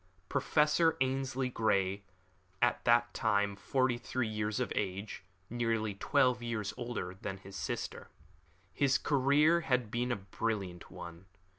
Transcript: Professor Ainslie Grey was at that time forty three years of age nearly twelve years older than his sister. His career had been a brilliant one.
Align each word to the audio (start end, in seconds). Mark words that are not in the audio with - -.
Professor 0.29 0.97
Ainslie 0.99 1.47
Grey 1.51 1.97
was 1.97 2.01
at 2.59 2.83
that 2.85 3.13
time 3.13 3.55
forty 3.55 3.99
three 3.99 4.27
years 4.27 4.59
of 4.59 4.73
age 4.75 5.23
nearly 5.47 5.93
twelve 5.93 6.41
years 6.41 6.73
older 6.75 7.13
than 7.21 7.37
his 7.37 7.55
sister. 7.55 8.09
His 8.73 8.97
career 8.97 9.61
had 9.61 9.91
been 9.91 10.11
a 10.11 10.15
brilliant 10.15 10.89
one. 10.89 11.27